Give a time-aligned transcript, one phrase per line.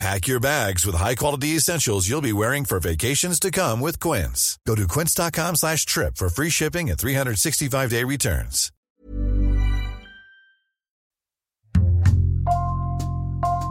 [0.00, 4.58] Pack your bags with high-quality essentials you'll be wearing for vacations to come with Quince.
[4.66, 8.70] Go to quince.com slash trip for free shipping and 365-day returns.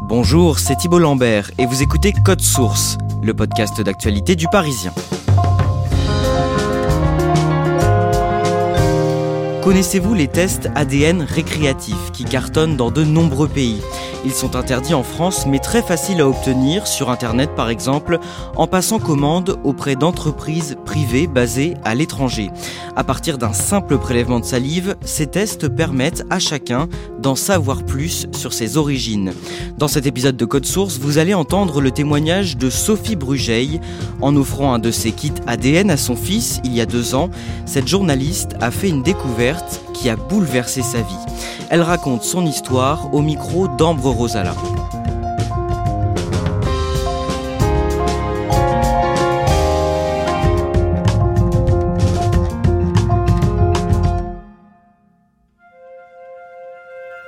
[0.07, 4.93] Bonjour, c'est Thibault Lambert et vous écoutez Code Source, le podcast d'actualité du Parisien.
[9.63, 13.81] Connaissez-vous les tests ADN récréatifs qui cartonnent dans de nombreux pays?
[14.25, 18.19] Ils sont interdits en France mais très faciles à obtenir sur Internet par exemple
[18.55, 22.49] en passant commande auprès d'entreprises privées basées à l'étranger.
[22.95, 26.87] À partir d'un simple prélèvement de salive, ces tests permettent à chacun
[27.23, 29.33] d'en savoir plus sur ses origines.
[29.77, 33.79] Dans cet épisode de Code Source, vous allez entendre le témoignage de Sophie Brugeil.
[34.21, 37.31] En offrant un de ses kits ADN à son fils il y a deux ans,
[37.65, 41.25] cette journaliste a fait une découverte qui a bouleversé sa vie.
[41.69, 44.53] Elle raconte son histoire au micro d'Ambre Rosala.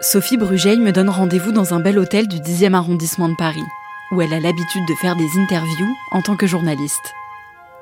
[0.08, 3.66] Sophie Brugeil me donne rendez-vous dans un bel hôtel du 10e arrondissement de Paris,
[4.12, 7.16] où elle a l'habitude de faire des interviews en tant que journaliste.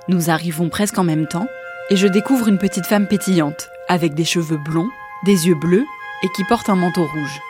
[0.07, 1.47] Nous arrivons presque en même temps,
[1.89, 4.87] et je découvre une petite femme pétillante, avec des cheveux blonds,
[5.25, 5.85] des yeux bleus
[6.23, 7.41] et qui porte un manteau rouge.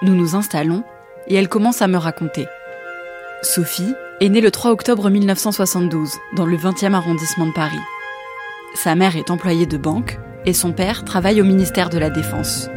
[0.00, 0.82] Nous nous installons
[1.26, 2.46] et elle commence à me raconter.
[3.42, 7.80] Sophie est née le 3 octobre 1972 dans le 20e arrondissement de Paris.
[8.74, 12.70] Sa mère est employée de banque et son père travaille au ministère de la Défense.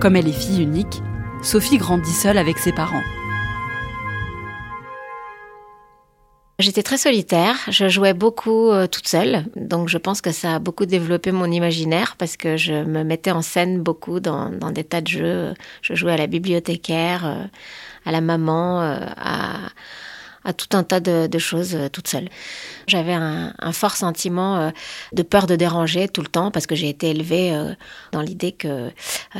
[0.00, 1.02] Comme elle est fille unique,
[1.42, 3.02] Sophie grandit seule avec ses parents.
[6.58, 10.58] J'étais très solitaire, je jouais beaucoup euh, toute seule, donc je pense que ça a
[10.58, 15.02] beaucoup développé mon imaginaire parce que je me mettais en scène beaucoup dans, des tas
[15.02, 15.54] de jeux.
[15.82, 17.44] Je jouais à la bibliothécaire, euh,
[18.06, 18.98] à la maman, euh,
[20.44, 22.28] à, tout un tas de, choses toute seule.
[22.86, 24.72] J'avais un, fort sentiment
[25.12, 27.56] de peur de déranger tout le temps parce que j'ai été élevée
[28.12, 28.90] dans l'idée que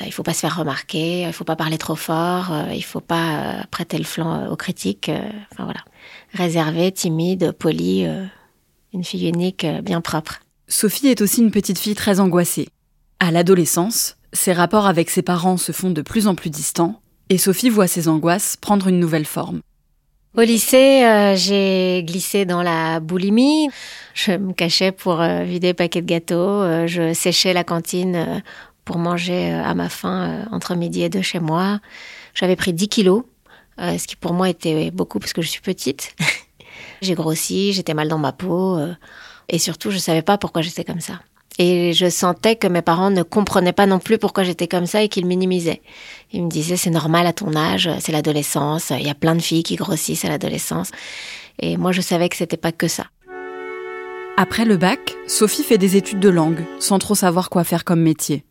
[0.05, 3.65] il faut pas se faire remarquer, il faut pas parler trop fort, il faut pas
[3.71, 5.11] prêter le flanc aux critiques.
[5.53, 5.81] enfin voilà
[6.35, 8.25] réservée, timide, polie, euh,
[8.93, 10.41] une fille unique, euh, bien propre.
[10.69, 12.69] Sophie est aussi une petite fille très angoissée.
[13.19, 17.39] À l'adolescence, ses rapports avec ses parents se font de plus en plus distants, et
[17.39, 19.61] Sophie voit ses angoisses prendre une nouvelle forme.
[20.37, 23.69] Au lycée, euh, j'ai glissé dans la boulimie.
[24.15, 26.87] Je me cachais pour vider paquets de gâteaux.
[26.87, 28.43] je séchais la cantine
[28.85, 31.81] pour manger à ma faim entre midi et deux chez moi.
[32.35, 33.25] J'avais pris 10 kilos
[33.81, 36.15] euh, ce qui pour moi était beaucoup parce que je suis petite.
[37.03, 38.95] j'ai grossi, j'étais mal dans ma peau, euh,
[39.49, 41.21] et surtout je savais pas pourquoi j'étais comme ça.
[41.63, 45.03] Et je sentais que mes parents ne comprenaient pas non plus pourquoi j'étais comme ça
[45.03, 45.83] et qu'ils minimisaient.
[46.33, 49.43] Ils me disaient c'est normal à ton âge, c'est l'adolescence, il y a plein de
[49.43, 50.91] filles qui grossissent à l'adolescence.
[51.59, 53.09] Et moi je savais que c'était pas que ça.
[54.39, 58.01] Après le bac, Sophie fait des études de langue, sans trop savoir quoi faire comme
[58.01, 58.43] métier.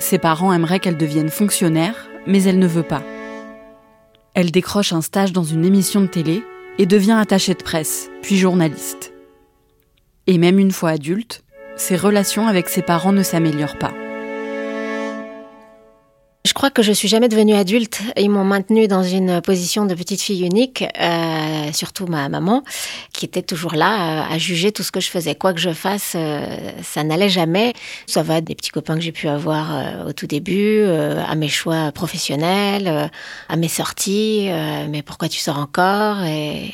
[0.00, 3.04] Ses parents aimeraient qu'elle devienne fonctionnaire, mais elle ne veut pas.
[4.34, 6.42] Elle décroche un stage dans une émission de télé
[6.78, 9.12] et devient attachée de presse, puis journaliste.
[10.26, 11.44] Et même une fois adulte,
[11.76, 13.92] ses relations avec ses parents ne s'améliorent pas.
[16.46, 18.00] Je crois que je suis jamais devenue adulte.
[18.16, 22.64] Ils m'ont maintenue dans une position de petite fille unique, euh, surtout ma maman,
[23.12, 25.34] qui était toujours là euh, à, juger tout ce que je faisais.
[25.34, 27.74] Quoi que je fasse, euh, ça n'allait jamais.
[28.06, 31.92] Ça va des petits copains que j'ai pu avoir au tout début, à mes choix
[31.92, 33.10] professionnels,
[33.48, 34.48] à mes sorties.
[34.88, 36.72] mais pourquoi tu sors encore et,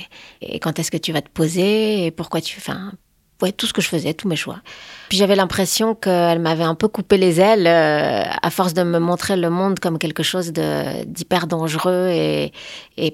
[0.61, 2.93] quand est-ce que tu vas te poser et pourquoi tu, enfin,
[3.42, 4.60] ouais, tout ce que je faisais, tous mes choix.
[5.08, 8.98] Puis j'avais l'impression qu'elle m'avait un peu coupé les ailes euh, à force de me
[8.98, 12.53] montrer le monde comme quelque chose d'hyper dangereux et,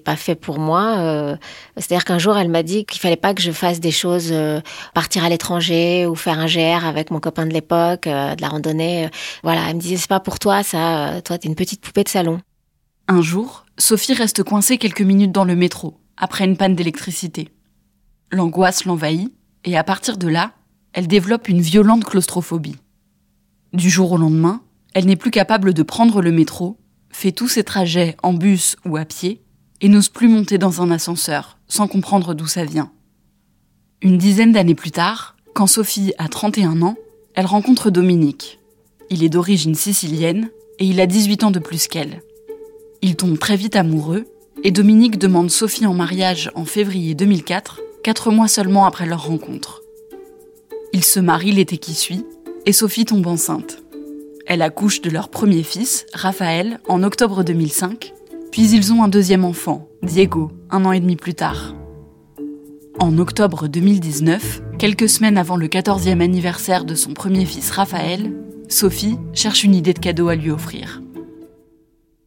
[0.04, 0.96] pas fait pour moi.
[0.98, 1.36] Euh,
[1.76, 4.60] C'est-à-dire qu'un jour, elle m'a dit qu'il fallait pas que je fasse des choses, euh,
[4.94, 9.10] partir à l'étranger ou faire un GR avec mon copain de l'époque, de la randonnée.
[9.42, 11.20] Voilà, elle me disait c'est pas pour toi ça.
[11.24, 12.40] Toi, t'es une petite poupée de salon.
[13.08, 17.48] Un jour, Sophie reste coincée quelques minutes dans le métro après une panne d'électricité.
[18.30, 19.32] L'angoisse l'envahit
[19.64, 20.52] et à partir de là,
[20.92, 22.76] elle développe une violente claustrophobie.
[23.72, 24.60] Du jour au lendemain,
[24.94, 26.76] elle n'est plus capable de prendre le métro,
[27.10, 29.40] fait tous ses trajets en bus ou à pied,
[29.80, 32.92] et n'ose plus monter dans un ascenseur, sans comprendre d'où ça vient.
[34.00, 36.96] Une dizaine d'années plus tard, quand Sophie a 31 ans,
[37.34, 38.58] elle rencontre Dominique.
[39.10, 42.22] Il est d'origine sicilienne et il a 18 ans de plus qu'elle.
[43.00, 44.26] Ils tombent très vite amoureux
[44.64, 49.82] et Dominique demande Sophie en mariage en février 2004, quatre mois seulement après leur rencontre.
[50.92, 52.26] Ils se marient l'été qui suit
[52.66, 53.82] et Sophie tombe enceinte.
[54.46, 58.12] Elle accouche de leur premier fils, Raphaël, en octobre 2005,
[58.50, 61.74] puis ils ont un deuxième enfant, Diego, un an et demi plus tard.
[62.98, 68.32] En octobre 2019, quelques semaines avant le 14e anniversaire de son premier fils Raphaël,
[68.68, 71.02] Sophie cherche une idée de cadeau à lui offrir.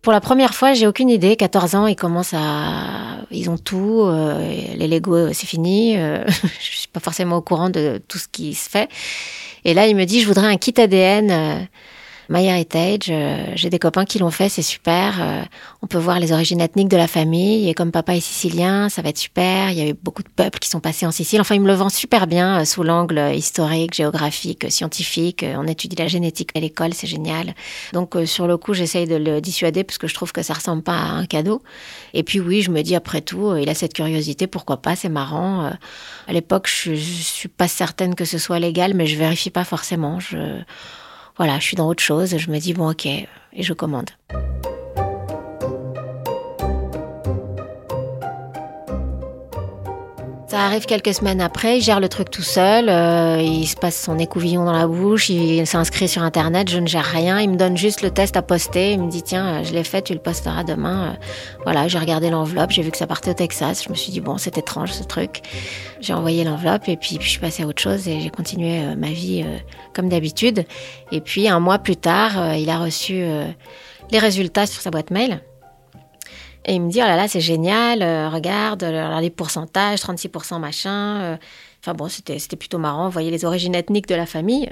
[0.06, 1.36] Pour la première fois, j'ai aucune idée.
[1.36, 4.02] 14 ans, ils commencent à, ils ont tout.
[4.04, 4.38] Euh,
[4.76, 5.98] les Lego, c'est fini.
[5.98, 8.88] Euh, je suis pas forcément au courant de tout ce qui se fait.
[9.64, 11.68] Et là, il me dit, je voudrais un kit ADN.
[12.30, 15.22] Euh, MyHeritage, euh, j'ai des copains qui l'ont fait, c'est super.
[15.22, 15.42] Euh,
[15.82, 17.70] on peut voir les origines ethniques de la famille.
[17.70, 19.72] Et comme papa est sicilien, ça va être super.
[19.72, 21.42] Il y a eu beaucoup de peuples qui sont passés en Sicile.
[21.42, 25.46] Enfin, il me le vend super bien euh, sous l'angle historique, géographique, scientifique.
[25.58, 27.54] On étudie la génétique à l'école, c'est génial.
[27.94, 30.84] Donc, sur le coup, j'essaye de le dissuader parce que je trouve que ça ressemble
[30.84, 31.62] pas à un cadeau.
[32.14, 35.10] Et puis, oui, je me dis après tout, il a cette curiosité, pourquoi pas, c'est
[35.10, 35.72] marrant.
[36.28, 39.64] À l'époque, je, je suis pas certaine que ce soit légal, mais je vérifie pas
[39.64, 40.20] forcément.
[40.20, 40.38] Je
[41.38, 44.10] voilà, je suis dans autre chose, je me dis bon ok, et je commande.
[50.56, 54.02] Ça arrive quelques semaines après, il gère le truc tout seul, euh, il se passe
[54.02, 57.58] son écouvillon dans la bouche, il s'inscrit sur internet, je ne gère rien, il me
[57.58, 60.20] donne juste le test à poster, il me dit tiens, je l'ai fait, tu le
[60.20, 61.10] posteras demain.
[61.10, 61.26] Euh,
[61.66, 64.22] voilà, j'ai regardé l'enveloppe, j'ai vu que ça partait au Texas, je me suis dit
[64.22, 65.42] bon, c'est étrange ce truc.
[66.00, 68.96] J'ai envoyé l'enveloppe et puis, je suis passée à autre chose et j'ai continué euh,
[68.96, 69.44] ma vie
[69.94, 70.64] comme d'habitude.
[71.12, 73.26] Et puis un mois plus tard, il a reçu
[74.10, 75.42] les résultats sur sa boîte mail.
[76.66, 80.60] Et il me dit, oh là là, c'est génial, euh, regarde, euh, les pourcentages, 36%
[80.60, 81.22] machin.
[81.22, 81.38] Euh.
[81.82, 84.72] Enfin bon, c'était, plutôt marrant, vous voyez les origines ethniques de la famille.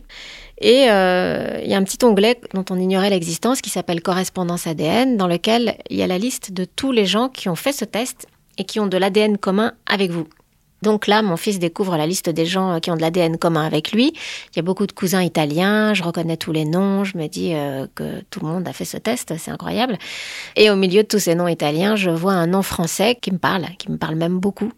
[0.59, 5.15] Et il y a un petit onglet dont on ignorait l'existence qui s'appelle Correspondance ADN,
[5.15, 7.85] dans lequel il y a la liste de tous les gens qui ont fait ce
[7.85, 8.25] test
[8.57, 10.27] et qui ont de l'ADN commun avec vous.
[10.83, 13.65] Donc là, mon fils découvre la liste des gens euh, qui ont de l'ADN commun
[13.65, 14.13] avec lui.
[14.51, 17.53] Il y a beaucoup de cousins italiens, je reconnais tous les noms, je me dis
[17.53, 19.97] euh, que tout le monde a fait ce test, c'est incroyable.
[20.57, 23.38] Et au milieu de tous ces noms italiens, je vois un nom français qui me
[23.38, 24.74] parle, qui me parle même beaucoup.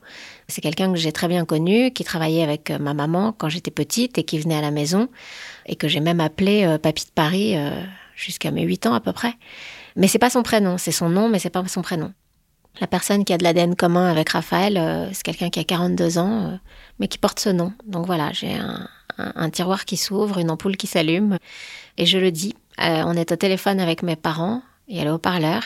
[0.48, 3.72] C'est quelqu'un que j'ai très bien connu, qui travaillait avec euh, ma maman quand j'étais
[3.72, 5.10] petite et qui venait à la maison
[5.66, 7.56] et que j'ai même appelé Papy de Paris
[8.16, 9.34] jusqu'à mes 8 ans à peu près.
[9.96, 12.13] Mais c'est pas son prénom, c'est son nom, mais c'est pas son prénom.
[12.81, 16.18] La personne qui a de l'ADN commun avec Raphaël, euh, c'est quelqu'un qui a 42
[16.18, 16.57] ans, euh,
[17.00, 17.72] mais qui porte ce nom.
[17.86, 18.54] Donc voilà, j'ai
[19.18, 21.38] un, tiroir qui s'ouvre, une ampoule qui s'allume,
[21.98, 22.54] et je le dis.
[22.81, 25.63] Euh, on est au téléphone avec mes parents, et elle est au parleur,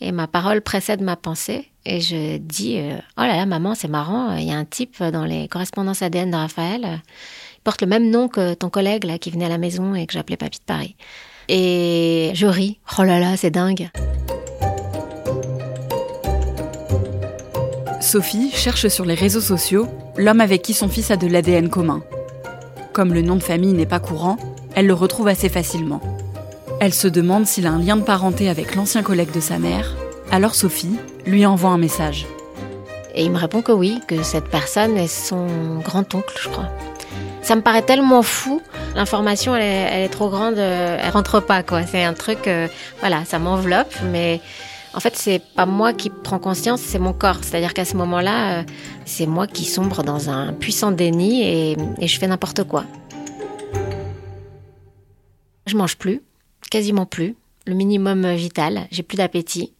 [0.00, 2.80] et ma parole précède ma pensée, et je dis
[3.16, 6.32] Oh là là, maman, c'est marrant, il y a un type dans les correspondances ADN
[6.32, 7.00] de Raphaël,
[7.56, 10.06] il porte le même nom que ton collègue là qui venait à la maison et
[10.06, 10.96] que j'appelais Papy de Paris.
[11.48, 13.90] Et je ris Oh là là, c'est dingue
[18.08, 22.02] Sophie cherche sur les réseaux sociaux l'homme avec qui son fils a de l'ADN commun.
[22.94, 24.38] Comme le nom de famille n'est pas courant,
[24.74, 26.00] elle le retrouve assez facilement.
[26.80, 29.94] Elle se demande s'il a un lien de parenté avec l'ancien collègue de sa mère,
[30.30, 30.96] alors Sophie
[31.26, 32.26] lui envoie un message.
[33.14, 35.46] Et il me répond que oui, que cette personne est son
[35.84, 36.70] grand-oncle, je crois.
[37.42, 38.62] Ça me paraît tellement fou.
[38.96, 41.82] L'information, elle, est, trop grande, euh, elle rentre pas, quoi.
[41.84, 42.68] C'est un truc, euh,
[43.00, 44.40] voilà, ça m'enveloppe, mais
[44.94, 47.38] en fait, c'est pas moi qui prends conscience, c'est mon corps.
[47.42, 48.62] C'est-à-dire qu'à ce moment-là, euh,
[49.04, 52.84] c'est moi qui sombre dans un puissant déni et, je fais n'importe quoi.
[55.66, 56.22] Je mange plus,
[56.70, 58.86] quasiment plus, le minimum vital.
[58.90, 59.74] J'ai plus d'appétit.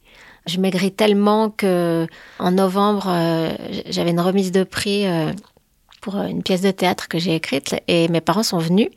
[0.47, 2.07] Je maigris tellement que
[2.39, 3.53] en novembre, euh,
[3.87, 5.33] j'avais une remise de prix euh,
[6.01, 8.89] pour une pièce de théâtre que j'ai écrite et mes parents sont venus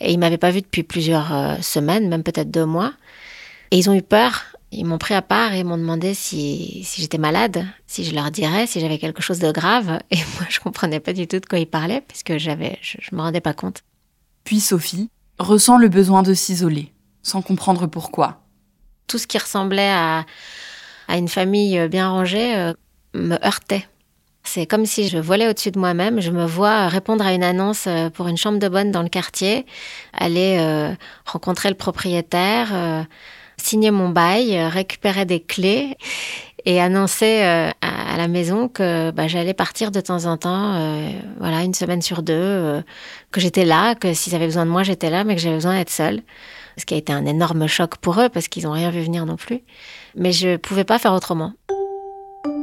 [0.00, 2.92] et ils m'avaient pas vu depuis plusieurs semaines, même peut-être deux mois.
[3.70, 7.00] Et ils ont eu peur ils m'ont pris à part et m'ont demandé si, si
[7.00, 10.00] j'étais malade, si je leur dirais, si j'avais quelque chose de grave.
[10.10, 12.98] Et moi, je comprenais pas du tout de quoi ils parlaient, parce que j'avais, je,
[13.00, 13.82] je me rendais pas compte.
[14.44, 16.92] Puis Sophie ressent le besoin de s'isoler,
[17.22, 18.40] sans comprendre pourquoi.
[19.06, 20.24] Tout ce qui ressemblait à,
[21.08, 22.72] à une famille bien rangée euh,
[23.14, 23.86] me heurtait.
[24.46, 26.20] C'est comme si je volais au-dessus de moi-même.
[26.20, 29.08] Je me vois répondre à une annonce euh, pour une chambre de bonne dans le
[29.08, 29.66] quartier,
[30.12, 30.94] aller euh,
[31.24, 33.06] rencontrer le propriétaire,
[33.56, 35.96] signer mon bail, euh, récupérer des clés
[36.64, 41.10] et annoncer euh, à la maison que bah, j'allais partir de temps en temps, euh,
[41.38, 42.82] voilà, une semaine sur deux,
[43.30, 45.76] que j'étais là, que s'ils avaient besoin de moi, j'étais là, mais que j'avais besoin
[45.76, 46.22] d'être seule.
[46.76, 49.26] Ce qui a été un énorme choc pour eux parce qu'ils n'ont rien vu venir
[49.26, 49.60] non plus.
[50.16, 51.52] Mais je ne pouvais pas faire autrement.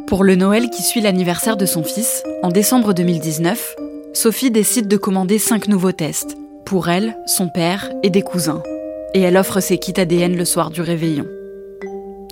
[0.08, 3.76] Pour le Noël qui suit l'anniversaire de son fils, en décembre 2019,
[4.14, 8.62] Sophie décide de commander cinq nouveaux tests, pour elle, son père et des cousins.
[9.14, 11.26] Et elle offre ses kits ADN le soir du réveillon.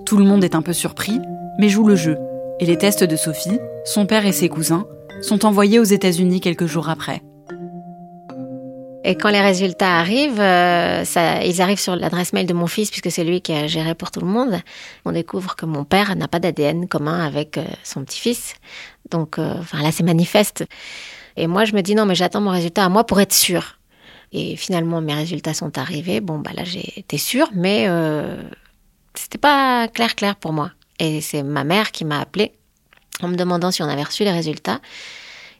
[0.06, 1.20] Tout le monde est un peu surpris,
[1.60, 2.18] mais joue le jeu,
[2.60, 4.86] et les tests de Sophie, son père et ses cousins,
[5.22, 7.22] sont envoyés aux États-Unis quelques jours après.
[9.04, 11.04] Et quand les résultats arrivent, euh,
[11.44, 14.12] ils arrivent sur l'adresse mail de mon fils, puisque c'est lui qui a géré pour
[14.12, 14.60] tout le monde.
[15.06, 18.54] On découvre que mon père n'a pas d'ADN commun avec euh, son petit-fils.
[19.10, 20.66] Donc, euh, enfin là, c'est manifeste.
[21.36, 23.80] Et moi, je me dis non, mais j'attends mon résultat à moi pour être sûre.
[24.32, 26.22] Et finalement, mes résultats sont arrivés.
[26.22, 27.88] Bon, bah là, j'ai été sûre, mais
[29.14, 30.72] c'était pas clair, clair pour moi.
[31.00, 32.54] Et c'est ma mère qui m'a appelée
[33.22, 34.80] en me demandant si on avait reçu les résultats.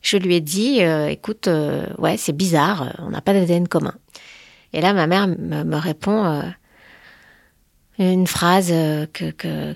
[0.02, 3.68] Je lui ai dit, euh, écoute, euh, ouais, c'est bizarre, euh, on n'a pas d'ADN
[3.68, 3.94] commun.
[4.74, 6.44] Et là, ma mère me, répond
[8.00, 8.70] une phrase
[9.12, 9.76] que, que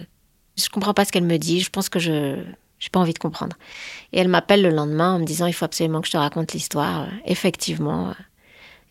[0.55, 1.59] je comprends pas ce qu'elle me dit.
[1.59, 3.57] Je pense que je n'ai pas envie de comprendre.
[4.13, 6.53] Et elle m'appelle le lendemain en me disant, il faut absolument que je te raconte
[6.53, 7.09] l'histoire.
[7.25, 8.13] Effectivement,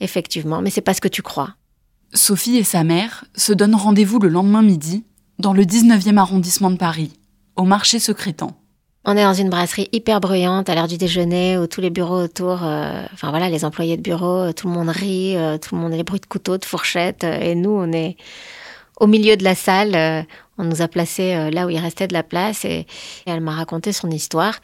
[0.01, 1.55] effectivement, mais c'est pas ce que tu crois.
[2.13, 5.05] Sophie et sa mère se donnent rendez-vous le lendemain midi
[5.39, 7.13] dans le 19e arrondissement de Paris,
[7.57, 8.57] au marché secrétant.
[9.07, 12.23] On est dans une brasserie hyper bruyante à l'heure du déjeuner où tous les bureaux
[12.23, 15.75] autour, euh, enfin voilà, les employés de bureau, euh, tout le monde rit, euh, tout
[15.75, 18.17] le monde a les bruits de couteaux, de fourchettes, et nous on est
[18.99, 20.27] au milieu de la salle.
[20.57, 22.87] on nous a placés là où il restait de la place et,
[23.27, 24.61] elle m'a raconté son histoire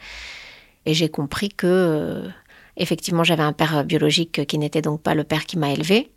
[0.85, 2.23] et j'ai compris que
[2.77, 6.11] effectivement j'avais un père biologique qui n'était donc pas le père qui m'a élevé,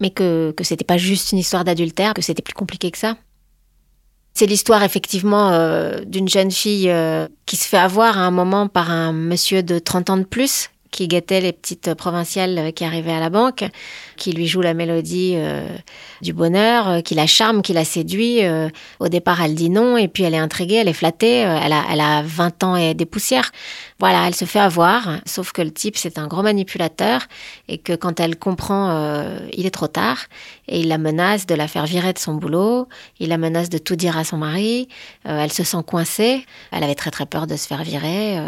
[0.00, 3.16] mais que que c'était pas juste une histoire d'adultère, que c'était plus compliqué que ça.
[4.34, 8.66] C'est l'histoire effectivement euh, d'une jeune fille euh, qui se fait avoir à un moment
[8.66, 13.12] par un monsieur de 30 ans de plus qui guettait les petites provinciales qui arrivaient
[13.12, 13.64] à la banque,
[14.16, 15.66] qui lui joue la mélodie euh,
[16.22, 18.44] du bonheur, euh, qui la charme, qui la séduit.
[18.44, 18.68] Euh,
[19.00, 21.84] au départ, elle dit non, et puis elle est intriguée, elle est flattée, elle, a,
[21.90, 23.50] elle a 20 ans et des poussières.
[23.98, 27.22] Voilà, elle se fait avoir, sauf que le type, c'est un gros manipulateur,
[27.66, 30.18] et que quand elle comprend, il est trop tard,
[30.68, 33.78] et il la menace de la faire virer de son boulot, il la menace de
[33.78, 34.88] tout dire à son mari,
[35.24, 38.38] elle se sent coincée, elle avait très très peur de se faire virer.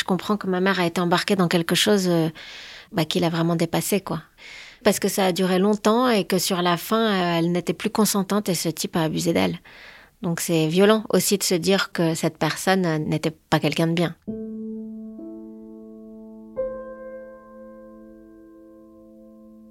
[0.00, 2.30] Je comprends que ma mère a été embarquée dans quelque chose euh,
[2.90, 4.22] bah, qui l'a vraiment dépassé, quoi.
[4.82, 7.90] Parce que ça a duré longtemps et que sur la fin, euh, elle n'était plus
[7.90, 9.58] consentante et ce type a abusé d'elle.
[10.22, 14.16] Donc c'est violent aussi de se dire que cette personne n'était pas quelqu'un de bien.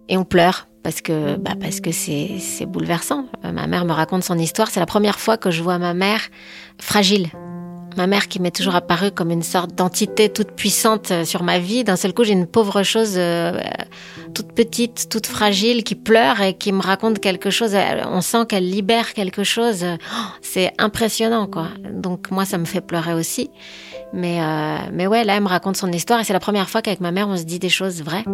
[0.09, 3.25] Et on pleure parce que bah parce que c'est bouleversant.
[3.45, 4.69] Euh, ma mère me raconte son histoire.
[4.69, 6.21] C'est la première fois que je vois ma mère
[6.79, 7.29] fragile,
[7.98, 11.60] Ma mère qui m'est toujours apparue comme une sorte d'entité toute puissante euh, sur ma
[11.60, 11.84] vie.
[11.84, 13.60] D'un seul coup, j'ai une pauvre chose euh,
[14.34, 17.75] toute petite, toute fragile, qui pleure et qui me raconte quelque chose.
[18.05, 19.84] On sent qu'elle libère quelque chose.
[19.84, 21.67] Oh, c'est impressionnant, quoi.
[21.91, 23.50] Donc moi, ça me fait pleurer aussi.
[24.13, 26.81] Mais, euh, mais ouais, là, elle me raconte son histoire et c'est la première fois
[26.81, 28.25] qu'avec ma mère, on se dit des choses vraies.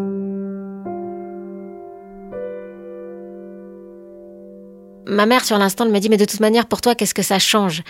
[5.07, 7.21] Ma mère, sur l'instant, elle me dit, mais de toute manière, pour toi, qu'est-ce que
[7.21, 7.83] ça change?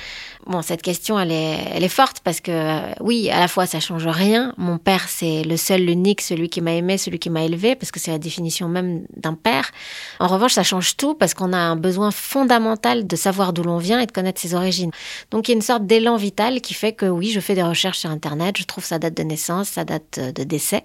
[0.47, 3.65] Bon, cette question, elle est, elle est forte parce que, euh, oui, à la fois,
[3.65, 4.53] ça change rien.
[4.57, 7.91] Mon père, c'est le seul, l'unique, celui qui m'a aimé, celui qui m'a élevé, parce
[7.91, 9.71] que c'est la définition même d'un père.
[10.19, 13.77] En revanche, ça change tout parce qu'on a un besoin fondamental de savoir d'où l'on
[13.77, 14.91] vient et de connaître ses origines.
[15.31, 17.63] Donc, il y a une sorte d'élan vital qui fait que, oui, je fais des
[17.63, 20.83] recherches sur Internet, je trouve sa date de naissance, sa date de décès.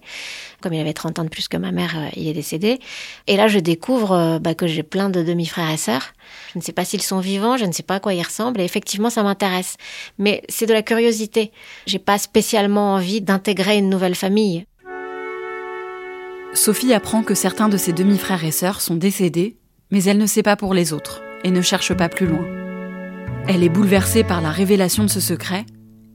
[0.60, 2.78] Comme il avait 30 ans de plus que ma mère, euh, il est décédé.
[3.26, 6.12] Et là, je découvre euh, bah, que j'ai plein de demi-frères et sœurs.
[6.52, 8.60] Je ne sais pas s'ils sont vivants, je ne sais pas à quoi ils ressemblent.
[8.60, 9.76] Et effectivement, ça m'intéresse.
[10.18, 11.52] Mais c'est de la curiosité.
[11.86, 14.64] J'ai pas spécialement envie d'intégrer une nouvelle famille.
[16.52, 19.56] Sophie apprend que certains de ses demi-frères et sœurs sont décédés,
[19.90, 22.44] mais elle ne sait pas pour les autres et ne cherche pas plus loin.
[23.46, 25.64] Elle est bouleversée par la révélation de ce secret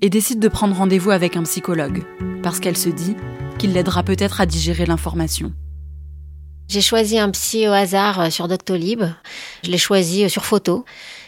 [0.02, 2.04] et décide de prendre rendez-vous avec un psychologue,
[2.44, 3.16] parce qu'elle se dit
[3.58, 5.54] qu'il l'aidera peut-être à digérer l'information.
[6.76, 9.02] J'ai choisi un psy au hasard euh, sur Doctolib.
[9.64, 10.84] Je l'ai choisi euh, sur photo.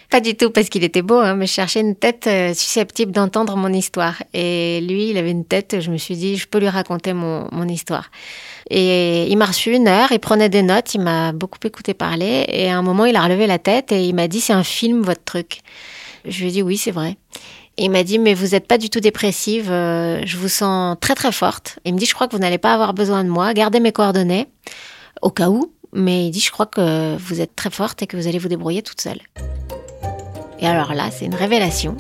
[0.10, 3.14] Pas du tout parce qu'il était beau, hein, mais je cherchais une tête euh, susceptible
[3.14, 4.22] d'entendre mon histoire.
[4.34, 7.48] Et lui, il avait une tête, je me suis dit, je peux lui raconter mon,
[7.54, 8.12] mon histoire.
[8.70, 12.44] Et il m'a reçu une heure, il prenait des notes, il m'a beaucoup écouté parler.
[12.50, 14.66] Et à un moment, il a relevé la tête et il m'a dit, c'est un
[14.66, 15.60] film, votre truc.
[16.26, 17.16] Je lui ai dit, oui, c'est vrai.
[17.78, 21.16] Et il m'a dit, mais vous n'êtes pas du tout dépressive, je vous sens très
[21.16, 21.80] très forte.
[21.86, 23.94] il me dit, je crois que vous n'allez pas avoir besoin de moi, gardez mes
[23.94, 24.48] coordonnées
[25.22, 28.18] au cas où, mais il dit je crois que vous êtes très forte et que
[28.18, 29.20] vous allez vous débrouiller toute seule.
[30.60, 31.96] Et alors là, c'est une révélation.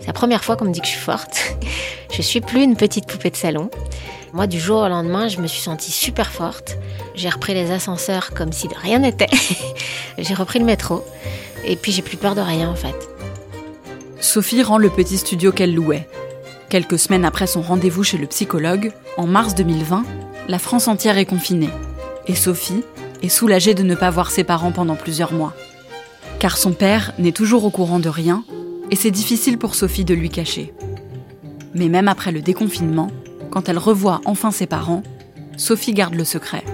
[0.00, 1.56] C'est la première fois qu'on me dit que je suis forte.
[2.12, 3.70] je suis plus une petite poupée de salon.
[4.32, 6.76] Moi, du jour au lendemain, je me suis sentie super forte.
[7.14, 9.28] J'ai repris les ascenseurs comme si de rien n'était.
[10.18, 11.04] j'ai repris le métro.
[11.64, 12.94] Et puis, j'ai plus peur de rien, en fait.
[14.20, 16.08] Sophie rend le petit studio qu'elle louait.
[16.68, 20.04] Quelques semaines après son rendez-vous chez le psychologue, en mars 2020,
[20.48, 21.70] la France entière est confinée
[22.28, 22.84] et Sophie,
[23.22, 25.54] et soulagée de ne pas voir ses parents pendant plusieurs mois.
[26.38, 28.44] Car son père n'est toujours au courant de rien,
[28.90, 30.72] et c'est difficile pour Sophie de lui cacher.
[31.74, 33.10] Mais même après le déconfinement,
[33.50, 35.02] quand elle revoit enfin ses parents,
[35.56, 36.64] Sophie garde le secret.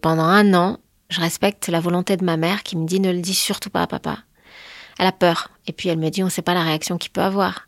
[0.00, 0.78] Pendant un an,
[1.10, 3.82] je respecte la volonté de ma mère qui me dit ne le dis surtout pas
[3.82, 4.18] à papa.
[4.98, 5.50] Elle a peur.
[5.66, 7.66] Et puis elle me dit on ne sait pas la réaction qu'il peut avoir.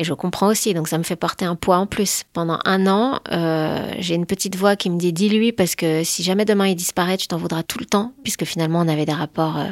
[0.00, 2.22] Et je comprends aussi, donc ça me fait porter un poids en plus.
[2.32, 6.22] Pendant un an, euh, j'ai une petite voix qui me dit dis-lui parce que si
[6.22, 9.12] jamais demain il disparaît, tu t'en voudras tout le temps, puisque finalement on avait des
[9.12, 9.66] rapports euh,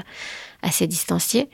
[0.62, 1.48] assez distanciés.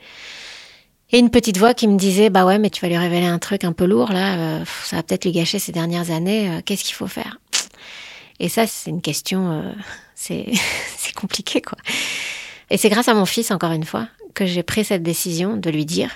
[1.11, 3.37] Et une petite voix qui me disait bah ouais mais tu vas lui révéler un
[3.37, 6.59] truc un peu lourd là, euh, ça va peut-être lui gâcher ces dernières années.
[6.65, 7.37] Qu'est-ce qu'il faut faire?
[8.39, 9.71] Et ça c'est une question,
[10.15, 10.47] c'est
[10.97, 11.77] c'est compliqué quoi.
[12.71, 15.69] Et c'est grâce à mon fils encore une fois que j'ai pris cette décision de
[15.69, 16.09] lui dire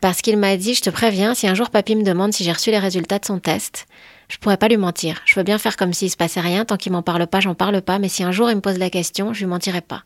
[0.00, 2.52] parce qu'il m'a dit, je te préviens, si un jour papy me demande si j'ai
[2.52, 3.86] reçu les résultats de son test,
[4.28, 5.22] je pourrais pas lui mentir.
[5.24, 7.54] Je veux bien faire comme s'il se passait rien, tant qu'il m'en parle pas, j'en
[7.54, 10.04] parle pas, mais si un jour il me pose la question, je lui mentirai pas.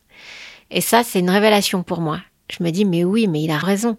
[0.71, 2.21] Et ça, c'est une révélation pour moi.
[2.51, 3.97] Je me dis, mais oui, mais il a raison.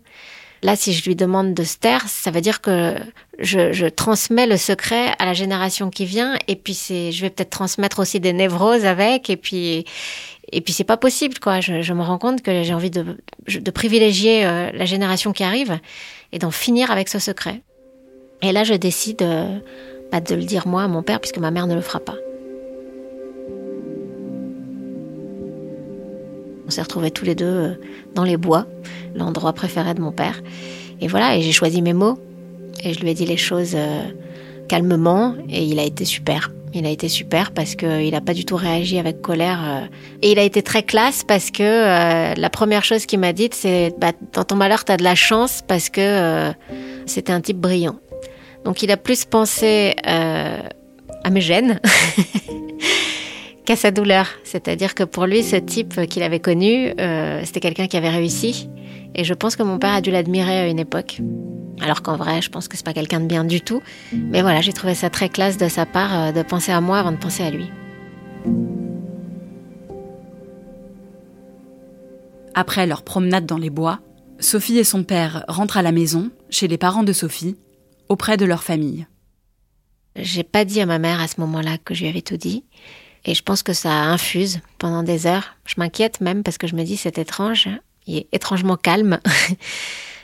[0.64, 2.96] Là, si je lui demande de se taire, ça veut dire que
[3.40, 7.32] je, je transmets le secret à la génération qui vient, et puis c'est, je vais
[7.32, 9.86] peut-être transmettre aussi des névroses avec, et puis,
[10.52, 11.62] et puis c'est pas possible, quoi.
[11.62, 13.18] Je, me rends compte que j'ai envie de,
[13.72, 15.80] privilégier euh, la génération qui arrive
[16.34, 17.62] et d'en finir avec ce secret.
[18.42, 19.60] Et là, je décide euh,
[20.12, 22.16] pas de le dire moi à mon père, puisque ma mère ne le fera pas.
[26.68, 27.74] On s'est retrouvés tous les deux euh,
[28.14, 28.68] dans les bois,
[29.16, 30.42] l'endroit préféré de mon père.
[31.00, 32.20] Et voilà, et j'ai choisi mes mots.
[32.84, 33.78] Et je lui ai dit les choses
[34.68, 36.50] calmement, et il a été super.
[36.74, 39.60] Il a été super parce qu'il n'a pas du tout réagi avec colère.
[39.64, 39.88] Euh.
[40.22, 43.54] Et il a été très classe parce que euh, la première chose qu'il m'a dite,
[43.54, 46.52] c'est bah, Dans ton malheur, tu as de la chance parce que euh,
[47.06, 48.00] c'était un type brillant.
[48.64, 51.80] Donc il a plus pensé à mes gènes
[53.66, 54.28] qu'à sa douleur.
[54.44, 56.94] C'est-à-dire que pour lui, ce type qu'il avait connu,
[57.44, 58.70] c'était quelqu'un qui avait réussi.
[59.16, 61.22] Et je pense que mon père a dû l'admirer à une époque.
[61.82, 63.82] Alors qu'en vrai, je pense que c'est pas quelqu'un de bien du tout.
[64.14, 67.00] Mais voilà, j'ai trouvé ça très classe de sa part euh, de penser à moi
[67.00, 67.70] avant de penser à lui.
[72.54, 74.00] Après leur promenade dans les bois,
[74.40, 77.56] Sophie et son père rentrent à la maison, chez les parents de Sophie,
[78.10, 79.08] auprès de leur famille.
[80.16, 82.66] J'ai pas dit à ma mère à ce moment-là que je lui avais tout dit.
[83.24, 85.56] Et je pense que ça infuse pendant des heures.
[85.66, 87.70] Je m'inquiète même parce que je me dis c'est étrange.
[88.32, 89.20] Étrangement calme.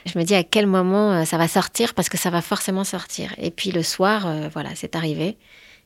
[0.06, 2.84] Je me dis à quel moment euh, ça va sortir parce que ça va forcément
[2.84, 3.34] sortir.
[3.38, 5.36] Et puis le soir, euh, voilà, c'est arrivé.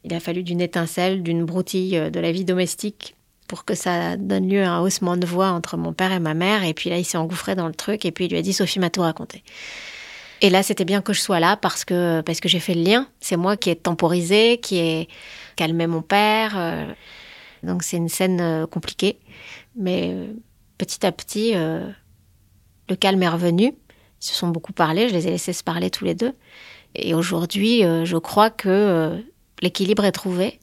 [0.05, 3.17] Il a fallu d'une étincelle, d'une broutille euh, de la vie domestique
[3.49, 6.35] pour que ça donne lieu à un haussement de voix entre mon père et ma
[6.35, 6.65] mère.
[6.65, 8.53] Et puis là, il s'est engouffré dans le truc et puis il lui a dit
[8.53, 9.43] Sophie m'a tout raconté.
[10.41, 12.83] Et là, c'était bien que je sois là parce que, parce que j'ai fait le
[12.83, 13.09] lien.
[13.21, 15.09] C'est moi qui ai temporisé, qui ai
[15.57, 16.87] calmé mon père.
[17.63, 19.21] Donc c'est une scène compliquée.
[19.77, 20.17] Mais
[20.83, 23.65] petit à petit, le calme est revenu.
[23.65, 26.33] Ils se sont beaucoup parlé, je les ai laissés se parler tous les deux.
[26.95, 29.19] Et aujourd'hui, euh, je crois que euh,
[29.61, 30.61] l'équilibre est trouvé.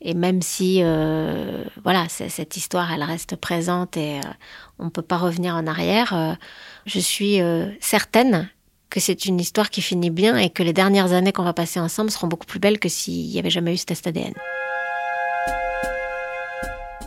[0.00, 4.18] Et même si, euh, voilà, cette histoire, elle reste présente et
[4.80, 6.36] on ne peut pas revenir en arrière,
[6.86, 7.38] je suis
[7.78, 8.50] certaine
[8.90, 11.78] que c'est une histoire qui finit bien et que les dernières années qu'on va passer
[11.78, 14.34] ensemble seront beaucoup plus belles que s'il n'y avait jamais eu ce test ADN.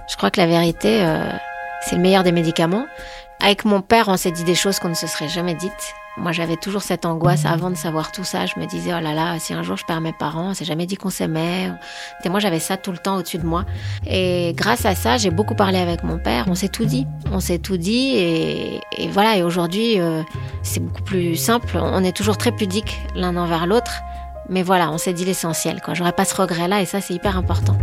[0.09, 1.05] Je crois que la vérité,
[1.85, 2.85] c'est le meilleur des médicaments.
[3.41, 5.93] Avec mon père, on s'est dit des choses qu'on ne se serait jamais dites.
[6.17, 8.45] Moi, j'avais toujours cette angoisse avant de savoir tout ça.
[8.45, 10.63] Je me disais, oh là là, si un jour je perds mes parents, on s'est
[10.63, 11.69] jamais dit qu'on s'aimait.
[12.23, 13.65] Et moi, j'avais ça tout le temps au-dessus de moi.
[14.07, 16.45] Et grâce à ça, j'ai beaucoup parlé avec mon père.
[16.47, 17.05] On s'est tout dit.
[17.31, 18.15] On s'est tout dit.
[18.15, 19.35] Et, voilà.
[19.35, 20.23] Et aujourd'hui, euh,
[20.63, 21.77] c'est beaucoup plus simple.
[21.77, 24.01] On est toujours très pudiques l'un envers l'autre.
[24.47, 25.81] Mais voilà, on s'est dit l'essentiel.
[25.81, 25.95] Quoi.
[25.95, 26.81] J'aurais pas ce regret-là.
[26.81, 27.77] Et ça, c'est hyper important.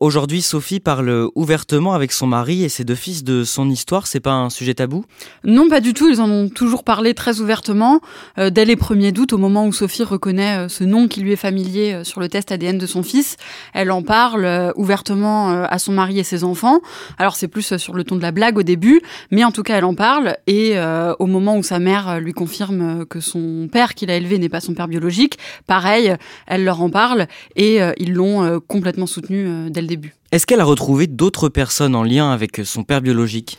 [0.00, 4.06] Aujourd'hui, Sophie parle ouvertement avec son mari et ses deux fils de son histoire.
[4.06, 5.04] C'est pas un sujet tabou?
[5.44, 6.08] Non, pas du tout.
[6.08, 8.00] Ils en ont toujours parlé très ouvertement.
[8.38, 11.32] Euh, dès les premiers doutes, au moment où Sophie reconnaît euh, ce nom qui lui
[11.32, 13.36] est familier euh, sur le test ADN de son fils,
[13.74, 16.80] elle en parle ouvertement à son mari et ses enfants.
[17.18, 19.76] Alors c'est plus sur le ton de la blague au début, mais en tout cas
[19.78, 20.36] elle en parle.
[20.46, 20.76] Et
[21.18, 24.60] au moment où sa mère lui confirme que son père qu'il a élevé n'est pas
[24.60, 26.14] son père biologique, pareil,
[26.46, 29.87] elle leur en parle et ils l'ont complètement soutenu dès le
[30.30, 33.58] Est-ce qu'elle a retrouvé d'autres personnes en lien avec son père biologique?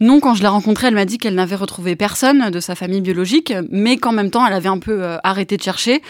[0.00, 3.00] Non, quand je l'ai rencontrée, elle m'a dit qu'elle n'avait retrouvé personne de sa famille
[3.00, 6.02] biologique, mais qu'en même temps, elle avait un peu euh, arrêté de chercher.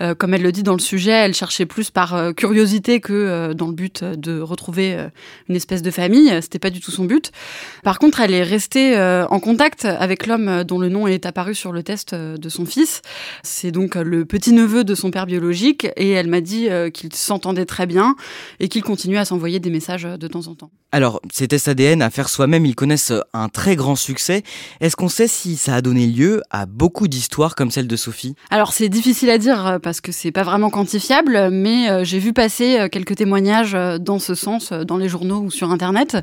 [0.00, 3.52] Euh, comme elle le dit dans le sujet, elle cherchait plus par euh, curiosité que
[3.52, 4.96] dans le but de retrouver
[5.48, 6.30] une espèce de famille.
[6.40, 7.32] C'était pas du tout son but.
[7.82, 11.72] Par contre, elle est restée en contact avec l'homme dont le nom est apparu sur
[11.72, 13.02] le test de son fils.
[13.42, 17.86] C'est donc le petit-neveu de son père biologique, et elle m'a dit qu'ils s'entendaient très
[17.86, 18.16] bien
[18.60, 20.70] et qu'ils continuaient à s'envoyer des messages de temps en temps.
[20.92, 24.42] Alors, ces tests ADN à faire soi-même, ils connaissent un très grand succès.
[24.80, 28.34] Est-ce qu'on sait si ça a donné lieu à beaucoup d'histoires comme celle de Sophie?
[28.50, 32.20] Alors, c'est difficile à dire euh, parce que c'est pas vraiment quantifiable, mais euh, j'ai
[32.20, 36.16] vu passer euh, quelques témoignages dans ce sens dans les journaux ou sur Internet.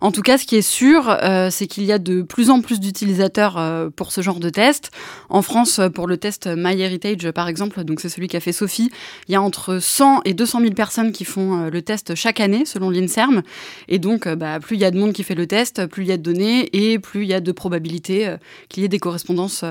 [0.00, 1.16] En tout cas, ce qui est sûr,
[1.50, 4.90] c'est qu'il y a de plus en plus d'utilisateurs pour ce genre de test.
[5.28, 8.90] En France, pour le test MyHeritage, par exemple, donc c'est celui qu'a fait Sophie,
[9.28, 12.64] il y a entre 100 et 200 000 personnes qui font le test chaque année,
[12.64, 13.42] selon l'INSERM.
[13.88, 16.08] Et donc, bah, plus il y a de monde qui fait le test, plus il
[16.08, 18.36] y a de données et plus il y a de probabilités
[18.68, 19.64] qu'il y ait des correspondances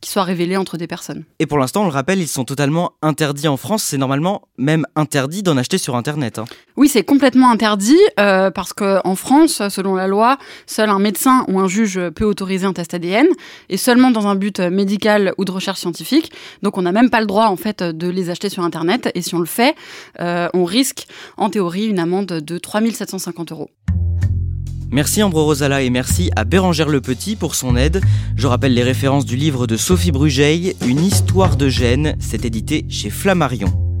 [0.00, 1.24] qui soient révélées entre des personnes.
[1.38, 3.84] Et pour l'instant, on le rappelle, ils sont totalement interdits en France.
[3.84, 6.38] C'est normalement même interdit d'en acheter sur Internet.
[6.38, 6.44] Hein.
[6.76, 11.60] Oui, c'est complètement interdit euh, parce qu'en France, selon la loi, seul un médecin ou
[11.60, 13.26] un juge peut autoriser un test ADN
[13.68, 16.32] et seulement dans un but médical ou de recherche scientifique.
[16.62, 19.22] Donc on n'a même pas le droit en fait de les acheter sur Internet et
[19.22, 19.74] si on le fait,
[20.20, 21.06] euh, on risque
[21.36, 23.70] en théorie une amende de 3750 euros.
[24.92, 28.02] Merci Ambro Rosala et merci à Bérangère Le Petit pour son aide.
[28.36, 32.84] Je rappelle les références du livre de Sophie Brugeil, Une histoire de gènes, c'est édité
[32.90, 33.91] chez Flammarion.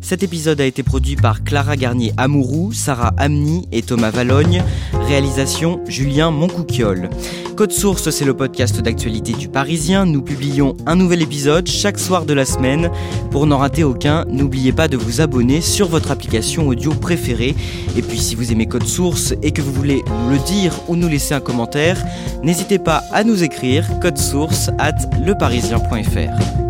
[0.00, 4.62] Cet épisode a été produit par Clara Garnier Amourou, Sarah Amni et Thomas Valogne.
[5.06, 7.10] Réalisation Julien Moncouquiole.
[7.56, 10.06] Code Source, c'est le podcast d'actualité du Parisien.
[10.06, 12.90] Nous publions un nouvel épisode chaque soir de la semaine.
[13.30, 17.54] Pour n'en rater aucun, n'oubliez pas de vous abonner sur votre application audio préférée.
[17.96, 20.96] Et puis si vous aimez Code Source et que vous voulez nous le dire ou
[20.96, 22.02] nous laisser un commentaire,
[22.42, 26.69] n'hésitez pas à nous écrire code source at leparisien.fr.